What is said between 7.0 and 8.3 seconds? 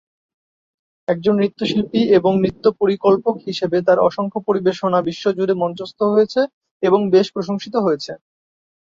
বেশ প্রশংসিত হয়েছে।